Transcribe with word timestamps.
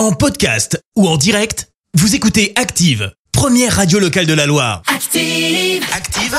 En 0.00 0.12
podcast 0.12 0.82
ou 0.96 1.06
en 1.06 1.18
direct, 1.18 1.68
vous 1.92 2.14
écoutez 2.14 2.54
Active, 2.56 3.12
première 3.32 3.76
radio 3.76 3.98
locale 3.98 4.24
de 4.24 4.32
la 4.32 4.46
Loire. 4.46 4.80
Active. 4.86 5.84
Active, 5.94 6.38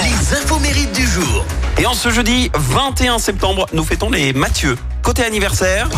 les 0.00 0.36
infos 0.36 0.60
mérites 0.60 0.92
du 0.92 1.04
jour. 1.04 1.44
Et 1.76 1.86
en 1.86 1.94
ce 1.94 2.10
jeudi 2.10 2.52
21 2.54 3.18
septembre, 3.18 3.66
nous 3.72 3.82
fêtons 3.82 4.10
les 4.10 4.32
Mathieu. 4.32 4.78
Côté 5.02 5.24
anniversaire, 5.24 5.88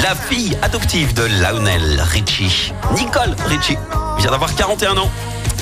la 0.00 0.14
fille 0.14 0.56
adoptive 0.62 1.12
de 1.12 1.24
Lionel 1.24 2.00
Richie, 2.02 2.72
Nicole 2.94 3.34
Richie, 3.46 3.78
vient 4.18 4.30
d'avoir 4.30 4.54
41 4.54 4.96
ans. 4.96 5.10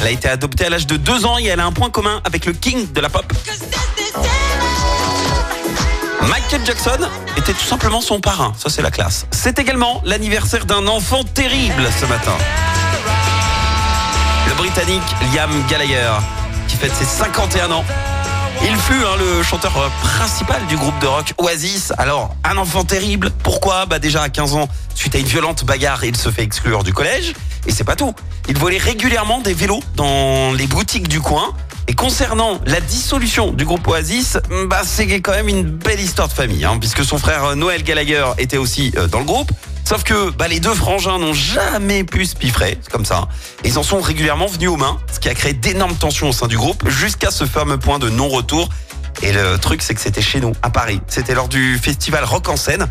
Elle 0.03 0.09
a 0.09 0.11
été 0.11 0.29
adoptée 0.29 0.67
à 0.67 0.69
l'âge 0.69 0.87
de 0.87 0.99
2 0.99 1.25
ans 1.25 1.39
et 1.39 1.47
elle 1.47 1.61
a 1.61 1.65
un 1.65 1.73
point 1.73 1.89
commun 1.89 2.21
avec 2.25 2.45
le 2.45 2.53
king 2.53 2.93
de 2.93 3.01
la 3.01 3.09
pop. 3.09 3.25
Michael 6.29 6.61
Jackson 6.65 7.09
était 7.39 7.55
tout 7.55 7.65
simplement 7.65 8.03
son 8.03 8.21
parrain, 8.21 8.53
ça 8.59 8.69
c'est 8.69 8.83
la 8.83 8.91
classe. 8.91 9.27
C'est 9.31 9.59
également 9.59 10.03
l'anniversaire 10.05 10.67
d'un 10.67 10.87
enfant 10.87 11.25
terrible 11.25 11.89
ce 11.99 12.05
matin. 12.05 12.37
Le 14.47 14.55
Britannique 14.55 15.03
Liam 15.33 15.51
Gallagher, 15.69 16.13
qui 16.69 16.77
fête 16.77 16.95
ses 16.95 17.07
51 17.07 17.71
ans. 17.71 17.85
Il 18.63 18.77
fut 18.77 18.93
hein, 18.93 19.17
le 19.19 19.43
chanteur 19.43 19.73
principal 20.03 20.67
du 20.67 20.77
groupe 20.77 20.99
de 20.99 21.07
rock 21.07 21.33
Oasis. 21.39 21.93
Alors, 21.97 22.35
un 22.45 22.57
enfant 22.59 22.85
terrible. 22.85 23.31
Pourquoi? 23.43 23.87
Bah 23.87 23.99
déjà 23.99 24.23
à 24.23 24.29
15 24.29 24.55
ans, 24.55 24.69
suite 24.95 25.15
à 25.15 25.19
une 25.19 25.27
violente 25.27 25.65
bagarre, 25.65 26.05
il 26.05 26.17
se 26.17 26.31
fait 26.31 26.43
exclure 26.43 26.83
du 26.83 26.93
collège. 26.93 27.33
Et 27.67 27.73
c'est 27.73 27.85
pas 27.85 27.97
tout. 27.97 28.15
Il 28.49 28.59
volait 28.59 28.79
régulièrement 28.79 29.41
des 29.41 29.55
vélos 29.55 29.83
dans 29.95 30.53
les 30.53 30.67
boutiques 30.67 31.09
du 31.09 31.21
coin. 31.21 31.55
Et 31.89 31.95
concernant 31.95 32.61
la 32.67 32.81
dissolution 32.81 33.51
du 33.53 33.65
groupe 33.65 33.87
Oasis, 33.89 34.37
bah 34.67 34.83
c'est 34.85 35.07
quand 35.21 35.33
même 35.33 35.49
une 35.49 35.63
belle 35.63 36.01
histoire 36.01 36.29
de 36.29 36.35
famille, 36.35 36.65
hein, 36.65 36.77
puisque 36.79 37.03
son 37.03 37.17
frère 37.17 37.45
euh, 37.45 37.55
Noël 37.55 37.83
Gallagher 37.83 38.27
était 38.37 38.59
aussi 38.59 38.93
euh, 38.97 39.07
dans 39.09 39.21
le 39.21 39.25
groupe. 39.25 39.51
Sauf 39.87 40.03
que 40.05 40.29
bah, 40.31 40.49
les 40.49 40.61
deux 40.61 40.75
frangins 40.75 41.19
n'ont 41.19 41.33
jamais 41.33 42.05
pu 42.05 42.27
se 42.27 42.37
piffrer, 42.37 42.79
c'est 42.83 42.93
comme 42.93 43.07
ça. 43.07 43.21
hein. 43.21 43.29
Ils 43.65 43.79
en 43.79 43.83
sont 43.83 44.01
régulièrement 44.03 44.47
venus 44.47 44.69
aux 44.69 44.77
mains, 44.77 44.99
ce 45.11 45.19
qui 45.19 45.31
a 45.31 45.35
créé 45.35 45.55
d'énormes 45.55 45.95
tensions 45.95 46.29
au 46.29 46.33
sein 46.33 46.47
du 46.47 46.59
groupe, 46.59 46.87
jusqu'à 46.87 47.31
ce 47.31 47.47
fameux 47.47 47.79
point 47.79 47.99
de 47.99 48.11
non-retour. 48.11 48.69
Et 49.23 49.33
le 49.33 49.57
truc, 49.57 49.81
c'est 49.81 49.95
que 49.95 50.01
c'était 50.03 50.21
chez 50.21 50.41
nous, 50.41 50.53
à 50.61 50.69
Paris. 50.69 51.01
C'était 51.09 51.35
lors 51.35 51.49
du 51.49 51.79
festival 51.79 52.23
Rock 52.25 52.51
en 52.51 52.57
scène, 52.59 52.87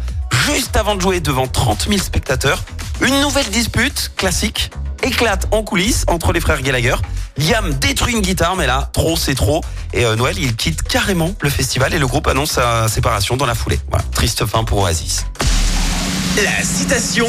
juste 0.47 0.75
avant 0.75 0.95
de 0.95 1.01
jouer 1.01 1.19
devant 1.19 1.45
30 1.47 1.85
000 1.87 1.99
spectateurs. 1.99 2.63
Une 3.01 3.21
nouvelle 3.21 3.47
dispute 3.51 4.11
classique 4.17 4.71
éclate 5.03 5.47
en 5.51 5.61
coulisses 5.61 6.03
entre 6.07 6.33
les 6.33 6.39
frères 6.41 6.63
Gallagher. 6.63 6.95
Liam 7.37 7.73
détruit 7.73 8.13
une 8.13 8.21
guitare, 8.21 8.55
mais 8.55 8.67
là, 8.67 8.89
trop 8.93 9.15
c'est 9.15 9.35
trop. 9.35 9.61
Et 9.93 10.05
euh, 10.05 10.15
Noël, 10.15 10.37
il 10.39 10.55
quitte 10.55 10.83
carrément 10.83 11.33
le 11.41 11.49
festival 11.49 11.93
et 11.93 11.99
le 11.99 12.07
groupe 12.07 12.27
annonce 12.27 12.51
sa 12.51 12.87
séparation 12.87 13.37
dans 13.37 13.45
la 13.45 13.55
foulée. 13.55 13.79
Voilà, 13.89 14.03
triste 14.11 14.45
fin 14.45 14.63
pour 14.63 14.79
Oasis. 14.79 15.25
La 16.43 16.63
citation 16.63 17.27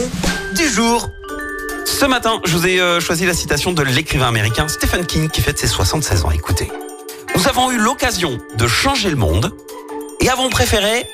du 0.57 0.69
jour. 0.69 1.09
Ce 1.85 2.05
matin, 2.05 2.41
je 2.45 2.57
vous 2.57 2.67
ai 2.67 2.81
euh, 2.81 3.01
choisi 3.01 3.27
la 3.27 3.35
citation 3.35 3.73
de 3.73 3.83
l'écrivain 3.83 4.29
américain 4.29 4.69
Stephen 4.69 5.07
King 5.07 5.29
qui 5.29 5.41
fête 5.41 5.59
ses 5.59 5.67
76 5.67 6.25
ans. 6.25 6.31
Écoutez. 6.31 6.71
Nous 7.35 7.49
avons 7.49 7.71
eu 7.71 7.79
l'occasion 7.79 8.39
de 8.57 8.67
changer 8.67 9.11
le 9.11 9.17
monde 9.17 9.55
et 10.21 10.29
avons 10.29 10.51
préféré 10.51 11.07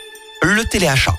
le 0.43 0.65
téléachat. 0.65 1.15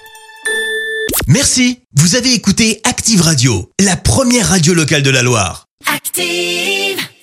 Merci, 1.28 1.82
vous 1.96 2.16
avez 2.16 2.34
écouté 2.34 2.82
Active 2.84 3.22
Radio, 3.22 3.72
la 3.80 3.96
première 3.96 4.50
radio 4.50 4.74
locale 4.74 5.04
de 5.04 5.10
la 5.10 5.24
Loire. 5.24 5.68
Active. 5.94 7.06